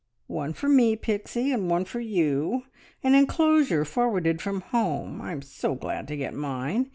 "One 0.25 0.53
for 0.53 0.67
me, 0.67 0.95
Pixie, 0.95 1.51
and 1.51 1.69
one 1.69 1.85
for 1.85 1.99
you 1.99 2.63
an 3.03 3.13
enclosure 3.13 3.85
forwarded 3.85 4.41
from 4.41 4.61
home. 4.61 5.21
I'm 5.21 5.43
so 5.43 5.75
glad 5.75 6.07
to 6.07 6.17
get 6.17 6.33
mine. 6.33 6.89